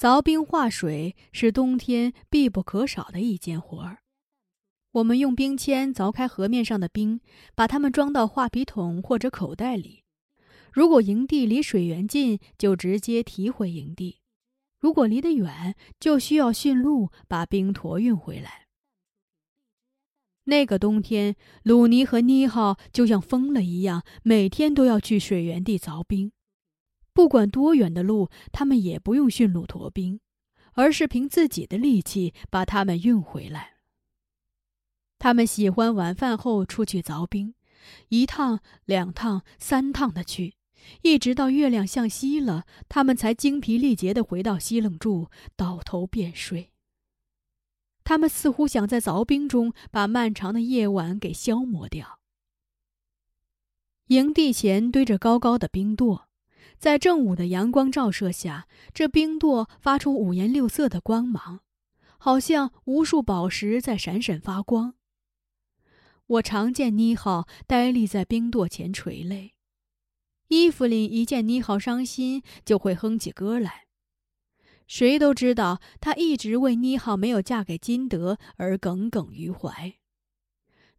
[0.00, 3.98] 凿冰化水是冬天必不可少的一件活儿。
[4.92, 7.20] 我们用冰签凿开河面上的冰，
[7.54, 10.04] 把它们装到画皮桶或者口袋里。
[10.72, 14.20] 如果营地离水源近，就直接提回营地；
[14.78, 18.68] 如果离得远，就需要驯鹿把冰驮运回来。
[20.44, 26.32] 那个冬天，鲁尼和妮浩就像疯了一样，每天都要去水源地凿冰。
[27.20, 30.20] 不管多远的路，他们也不用驯鹿驮冰，
[30.72, 33.74] 而是凭自己的力气把它们运回来。
[35.18, 37.54] 他们喜欢晚饭后出去凿冰，
[38.08, 40.54] 一趟、两趟、三趟的去，
[41.02, 46.72] 一直到月亮向西了，他们才精疲力竭地回到西冷柱，倒头便睡。
[48.02, 52.20] 他们似乎想在凿冰中把漫长的夜晚给消磨掉。
[54.06, 56.29] 营地前堆着高高的冰垛。
[56.80, 61.60] 在正午的阳光照射下，这冰垛发出五颜六色的光芒，
[62.16, 64.94] 好像无数宝石在闪闪发光。
[66.26, 69.52] 我常见妮浩呆立在冰垛前垂泪，
[70.48, 73.84] 伊芙琳一见妮浩伤心，就会哼起歌来。
[74.86, 79.96] 谁都知道，她一直为妮浩没有嫁给金德而耿耿于怀。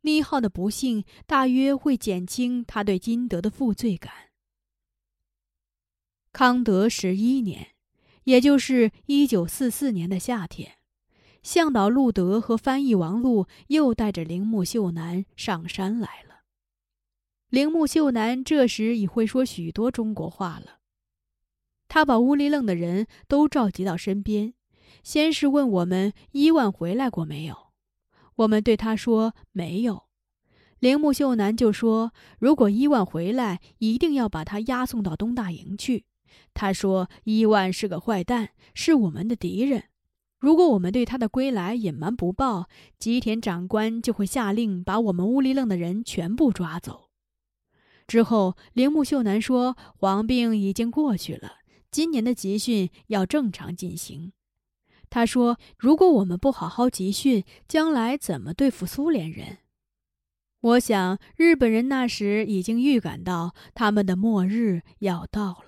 [0.00, 4.27] 妮浩的不幸大约会减轻他对金德的负罪感。
[6.32, 7.68] 康德十一年，
[8.24, 10.78] 也就是一九四四年的夏天，
[11.42, 16.42] 向导路德和翻译王禄又带着铃木秀男上山来了。
[17.48, 20.78] 铃木秀男这时已会说许多中国话了。
[21.88, 24.52] 他把乌里楞的人都召集到身边，
[25.02, 27.68] 先是问我们伊万回来过没有。
[28.36, 30.04] 我们对他说没有。
[30.78, 36.04] 铃木秀男就说，如果伊万回来，一定要把他押送到东大营去。
[36.54, 39.84] 他说：“伊万是个坏蛋，是我们的敌人。
[40.38, 42.68] 如果我们对他的归来隐瞒不报，
[42.98, 47.10] 吉田长官就会下令把我们乌里楞的人全部抓走。”
[48.06, 51.58] 之后，铃木秀男说：“黄病已经过去了，
[51.90, 54.32] 今年的集训要正常进行。”
[55.10, 59.58] 他说：“如果我们不好好集训，将来怎么对付苏联人？”
[60.60, 65.62] 我想，日本人那时已经预感到他们的末日要到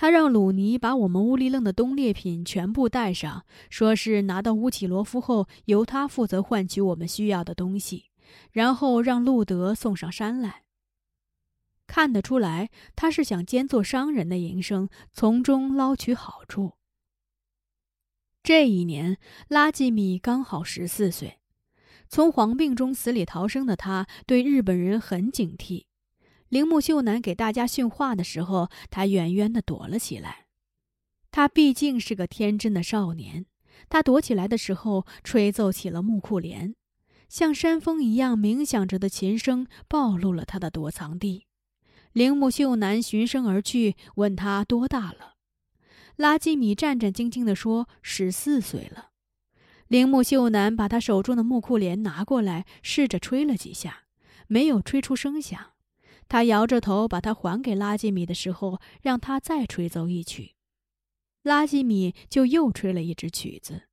[0.00, 8.06] 他让鲁尼把我们乌里楞的冬猎品全部带上，说是拿到乌奇罗夫后，由他负责换取我们需要的东西，
[8.50, 10.62] 然后让路德送上山来。
[11.86, 16.78] 看得出来，他是想兼做商人的营生，从中捞取好处。
[18.42, 19.18] 这一年，
[19.48, 21.40] 拉吉米刚好十四岁，
[22.08, 25.89] 从黄病中死里逃生的他，对日本人很警惕。
[26.50, 30.46] 铃木秀男给大家训话的时候，他远远地躲了起来。
[31.30, 33.46] 他毕竟是个天真的少年，
[33.88, 36.74] 他躲起来的时候，吹奏起了木库莲，
[37.28, 41.46] 像山峰一样冥想着的琴声暴露了他的躲藏地。
[42.12, 45.36] 铃木秀男循声而去，问他多大了。
[46.16, 49.10] 拉基米战战兢兢地说：“十四岁了。”
[49.86, 54.06] 铃木秀男把他手中的木库莲拿过来，试着吹了几下，
[54.48, 55.74] 没有吹出声响。
[56.30, 60.54] 他摇着头把它还给拉吉米的时候，让他再吹奏一曲，
[61.42, 63.88] 拉吉米就又吹了一支曲子。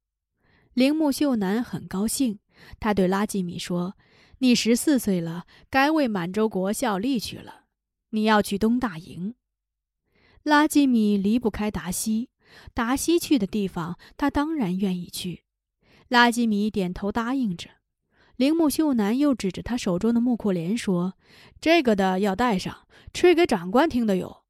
[0.75, 2.37] 铃木秀男很高兴，
[2.79, 3.97] 他对拉吉米说
[4.37, 7.63] ：“你十四岁了，该为满洲国效力去了。
[8.11, 9.33] 你要去东大营。”
[10.43, 12.29] 拉吉米离不开达西，
[12.75, 15.43] 达西去的地方，他当然愿意去。
[16.07, 17.76] 拉吉米点头答应着。
[18.37, 21.15] 铃木秀男又指着他手中的木库帘说
[21.59, 24.43] ：“这个的要带上，吹给长官听的哟。”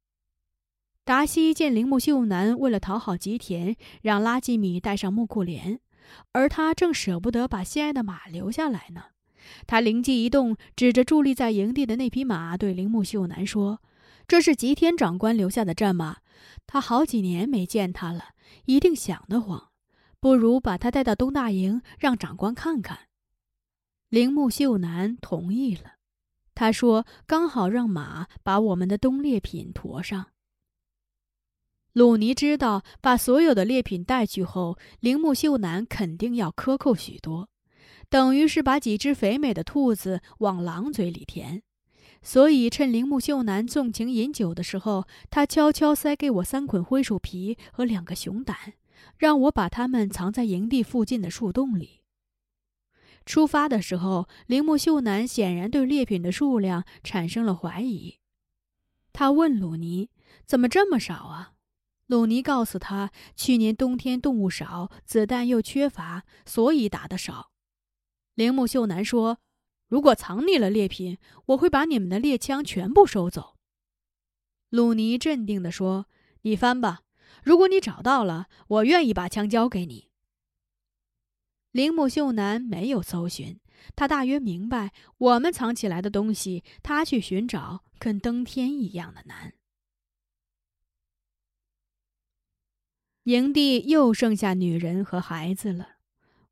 [1.04, 5.80] 达西见铃木秀男为了讨好吉田，让拉吉米带上木库帘，
[6.32, 9.04] 而他正舍不得把心爱的马留下来呢。
[9.66, 13.80] 他灵机一动，指着伫立在营地的那匹马，对铃木秀男说
[14.28, 16.18] ：“这是吉田长官留下的战马，
[16.66, 18.34] 他好几年没见他了，
[18.66, 19.70] 一定想得慌。
[20.20, 22.98] 不如把他带到东大营，让长官看看。”
[24.08, 25.96] 铃木秀男同意了，
[26.54, 30.28] 他说：“刚好让马把我们的冬猎品驮上。”
[31.92, 37.50] 鲁尼知道，把所有的猎品带去后，铃木秀男肯定要克扣许多，
[38.08, 41.62] 等于是把几只肥美的兔子往狼嘴里填。
[42.22, 48.56] 所以，趁铃木秀男纵情饮酒的时候，他悄悄塞给我三捆灰鼠皮和两个熊胆，
[49.18, 51.97] 让我把它们藏在营地附近的树洞里。
[53.28, 58.16] 出发的时候，铃木秀男显然对猎品的数量产生了怀疑。
[59.12, 60.08] 他问鲁尼
[60.48, 61.52] ：“怎么这么少啊？”
[62.08, 67.50] 鲁尼告诉他，去年冬天动物少，子弹又缺乏，所以打得少。
[68.34, 69.40] 铃木秀男说
[69.88, 73.56] ：“如果藏匿了猎品，我会把你们的猎枪全部收走。”
[74.70, 76.06] 鲁尼镇定地说
[76.42, 77.02] ：“你翻吧，
[77.44, 80.07] 如果你找到了，我愿意把枪交给你。”
[81.78, 83.60] 铃木秀男没有搜寻，
[83.94, 89.52] 他大约明白我们藏起来的东西，他去寻找跟登天一样的难。
[93.22, 95.98] 营地又剩下女人和孩子了，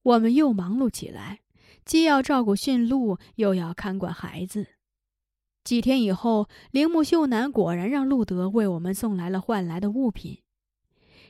[0.03, 1.41] 我们又忙碌起来，
[1.85, 4.77] 既要照顾驯鹿，又要看管孩子。
[5.65, 10.45] 几天以后，铃木秀男果然让路德为我们送来了换来的物品：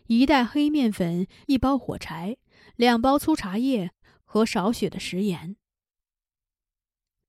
[0.08, 2.36] 一袋黑面粉，一包火柴，
[2.76, 3.90] 两包粗茶叶
[4.24, 5.56] 和少许的食盐。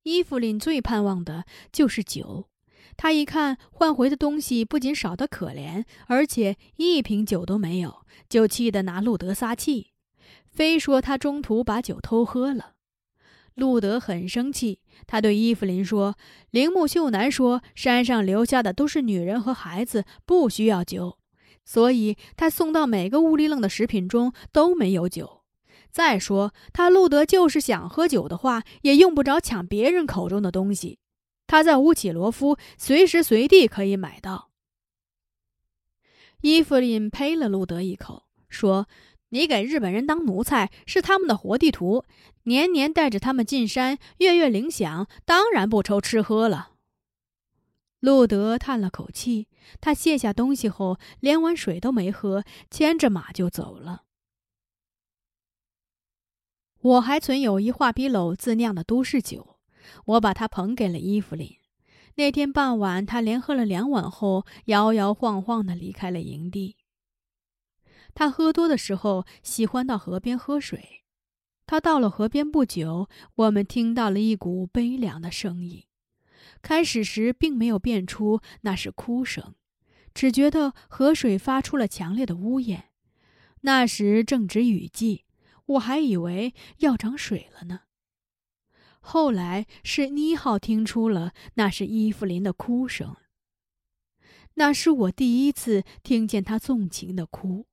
[0.04, 2.50] 伊芙琳最盼望的就是酒。
[2.96, 9.92] 他一看换回的东西不仅少得可怜，而且一瓶酒都没有，就气得拿路德撒气，
[10.50, 12.74] 非说他中途把酒偷喝了。
[13.54, 16.16] 路德很生气，他对伊芙琳说
[16.52, 21.17] ：“铃木秀男说山上留下的都是女人和孩子，不需要酒，
[21.68, 25.44] 所以他送到每个乌里楞的食品中都没有酒。
[25.92, 31.00] 再说他路德就是想喝酒的话，也用不着抢别人口中的东西。”
[31.46, 34.50] 他在乌起罗夫随时随地可以买到。
[36.42, 38.88] 伊芙琳呸了路德一口，说
[39.30, 42.06] ：“你给日本人当奴才是他们的活地图，
[42.44, 46.74] 年年带着他们进山，月月领饷，当然不愁吃喝了。”
[48.00, 49.48] 路德叹了口气，
[49.82, 54.04] 他卸下东西后，连碗水都没喝，牵着马就走了。
[56.80, 59.56] 我还存有一画皮篓自酿的都市酒。
[60.06, 61.58] 我把它捧给了伊芙琳。
[62.16, 66.76] 那天傍晚，他连喝了两碗后，摇摇晃晃地离开了营地。
[68.14, 71.04] 他喝多的时候喜欢到河边喝水。
[71.66, 75.87] 他到了河边不久，我们听到了一股悲凉的声音。
[76.62, 79.56] 开始时并没有辨出那是哭声，
[80.14, 82.90] 只觉得河水发出了强烈的呜咽。
[83.62, 85.26] 那时正值雨季，
[85.66, 87.82] 我还以为要涨水了呢。
[89.00, 93.16] 后来是妮浩听出了那是伊芙琳的哭声。
[94.56, 97.68] 那是我第一次听见她纵情的哭。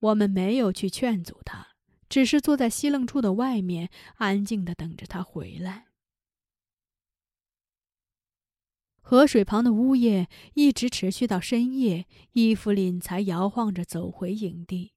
[0.00, 1.68] 我们没有去劝阻她，
[2.08, 5.87] 只是坐在西楞处的外面，安静的等着她回来。
[9.10, 14.92] 河水旁的呜咽一直持续到深夜，伊芙琳才摇晃着走回营地。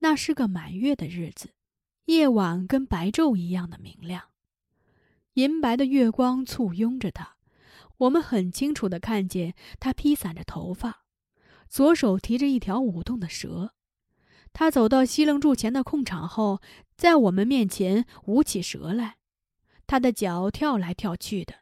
[0.00, 1.54] 那是个满月的日子。
[2.04, 4.24] 夜晚跟白昼一样的明亮，
[5.32, 7.36] 银白的月光簇拥着他，
[7.96, 11.06] 我们很清楚的看见他披散着头发，
[11.66, 13.72] 左手提着一条舞动的蛇。
[14.52, 16.60] 他走到西楞柱前的空场后，
[16.94, 19.16] 在我们面前舞起蛇来，
[19.86, 21.54] 他的脚跳来跳去的，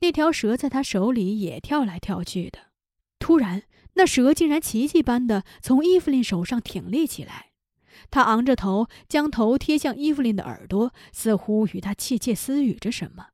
[0.00, 2.70] 那条蛇在他手里也跳来跳去的。
[3.18, 3.62] 突然，
[3.94, 7.52] 那蛇竟然奇迹般的从伊芙琳手上挺立起来。
[8.10, 13.28] 他昂着头，将头贴向伊芙琳的耳朵，似乎与她窃窃私语着什么。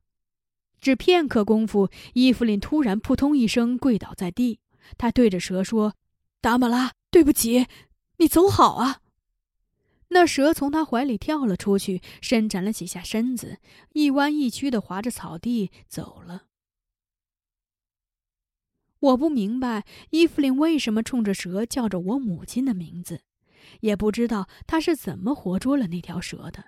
[0.79, 4.59] 只片刻功夫，伊芙琳突然扑通一声跪倒在地。
[4.97, 5.95] 他对着蛇说
[6.41, 7.67] ：“达玛拉，对不起，
[8.17, 9.01] 你走好啊！”
[10.09, 13.59] 那蛇从他怀里跳了出去，伸展了几下身子，
[13.93, 16.43] 一弯一曲地划着草地走了。
[19.01, 23.21] 我不明白伊芙琳为什么冲着蛇叫着我母亲的名字。
[23.81, 26.65] 也不知道他是怎么活捉了那条蛇的。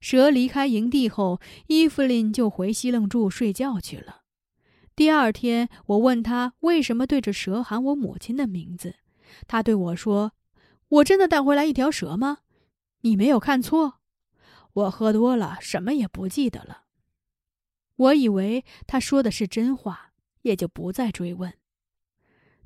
[0.00, 4.22] 蛇离开营地后，伊芙琳就回西楞柱睡觉去了。
[4.94, 8.96] 第二天，我问他为什么对着蛇喊我母亲的名字，
[9.46, 10.32] 他对我说
[10.88, 12.38] ：“我真的带回来一条蛇吗？
[13.00, 13.94] 你没有看错。
[14.72, 16.84] 我喝多了，什么也不记得了。”
[17.96, 20.07] 我以为他说的是真话，
[20.48, 21.52] 也就不再追问。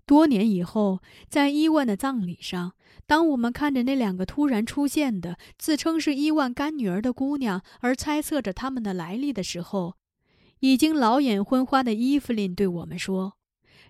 [0.07, 2.73] 多年以后，在伊万的葬礼上，
[3.07, 9.97] 当我们看着那两个突然出现的、自称是伊万干女儿的姑娘，而猜测着他们的来历的时候，
[10.61, 13.35] 已经老眼昏花的伊芙琳对我们说：“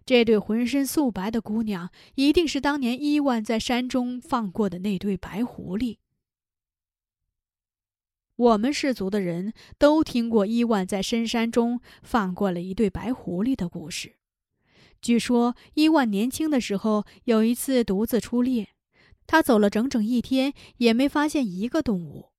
[0.04, 5.98] 这对浑身素白的姑娘，一定是当年伊万在山中放过的那对白狐狸。”
[8.42, 14.16] 我们氏族的人都听过伊万在深山中放过了一对白狐狸的故事。
[15.00, 18.70] 据说伊万年轻的时候有一次独自出猎，
[19.28, 22.30] 他走了整整一天也没发现一个动物。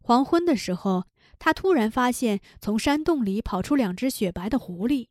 [0.00, 1.04] 黄昏的时候，
[1.38, 5.08] 他突然发现从山洞里跑出两只雪白的狐狸，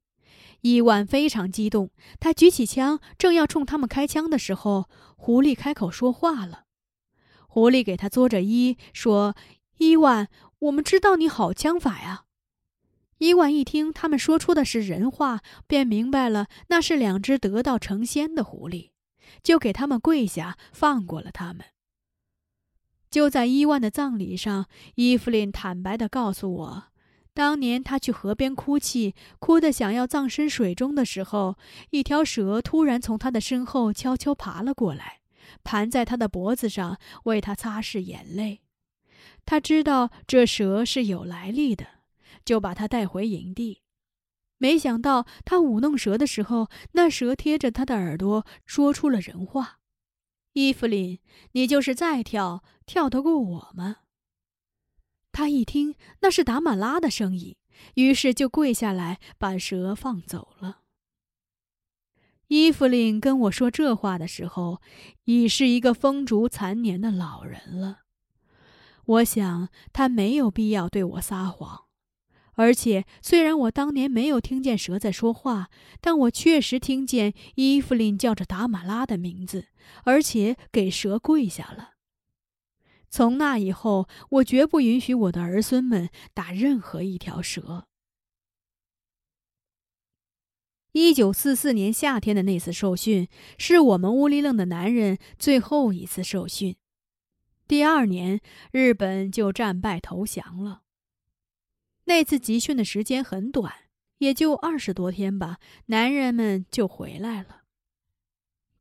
[0.61, 6.63] 伊万非常激动，他举起枪，正要冲他们开枪的时候，狐狸开口说话了。
[7.47, 9.35] 狐狸给他作着揖，说
[9.77, 12.25] ：“伊万，我们知道你好枪法呀。”
[13.19, 18.89] 伊万一听他们说出的是人话，便明白了那是两只得道成仙的狐狸，
[19.41, 21.65] 就给他们跪下，放过了他们。
[23.09, 24.65] 就在伊万的葬礼上，
[24.95, 26.83] 伊芙琳坦白地告诉我，
[27.33, 31.55] 当年他去河边哭泣，哭得想要葬身水中的时候，
[31.91, 35.19] 一条蛇突然从他的身后悄悄爬了过来。
[35.63, 38.62] 盘在他的脖子上，为他擦拭眼泪。
[39.45, 41.85] 他知道这蛇是有来历的，
[42.45, 43.81] 就把他带回营地。
[44.57, 49.79] 没想到他舞弄蛇的时候，那蛇贴着他的耳朵说出了人话
[50.53, 51.19] ：“伊芙琳，
[51.51, 53.97] 你就是再跳，跳得过我吗？”
[55.33, 57.57] 他一听那是达玛拉的声音，
[57.95, 60.81] 于是就跪下来把蛇放走了。
[62.47, 64.79] 伊芙琳跟我说这话的时候，
[65.23, 68.02] 已是一个风烛残年的老人了。
[69.05, 71.85] 我想他没有必要对我撒谎，
[72.53, 75.69] 而且虽然我当年没有听见蛇在说话，
[75.99, 79.67] 但我确实听见伊芙琳叫着达玛拉的名字，
[80.05, 81.91] 而且给蛇跪下了。
[83.09, 87.87] 从那以后，我绝不允许我的儿孙们打任何一条蛇。
[90.93, 96.75] 一九四四年夏天的那次受训，是我们乌里楞的男人最后一次受训。
[97.67, 98.39] 第二年，
[98.71, 100.81] 日本就战败投降了。
[102.05, 103.73] 那次集训的时间很短，
[104.17, 107.61] 也就二十多天吧，男人们就回来了。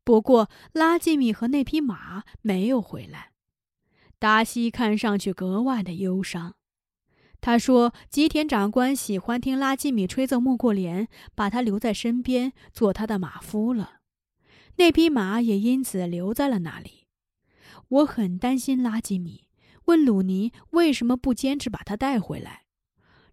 [0.04, 3.30] 不过，拉吉米和那匹马没有回来。
[4.18, 6.56] 达西看上去格外的忧伤。
[7.40, 14.00] 他说：“吉田长官喜欢听拉基米吹奏木过连，把他留在身边做他的马夫了。
[14.76, 17.01] 那匹马也因此留在了那里。
[17.92, 19.48] 我很担心拉基米，
[19.84, 22.62] 问鲁尼为什么不坚持把他带回来。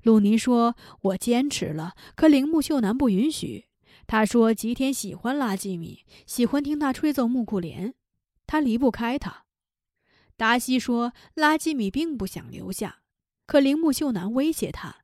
[0.03, 3.67] 鲁尼说：‘我坚持了，可铃木秀男不允许。
[4.05, 7.93] 他说吉田喜欢拉基米，喜欢听他吹奏木库连，
[8.45, 9.45] 他离不开他。’
[10.35, 12.99] 达西说：‘拉基米并不想留下。’”
[13.47, 14.97] 可铃木秀男威胁他，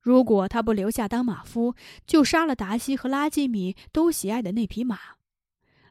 [0.00, 1.74] 如果他不留下当马夫，
[2.06, 4.98] 就杀了达西和拉季米都喜爱的那匹马。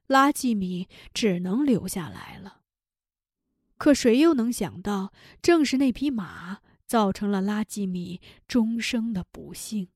[0.08, 2.59] 拉季米只能留下来了。
[3.80, 9.88] 可谁又能想到，正是那匹马造成了拉吉米终生的不幸。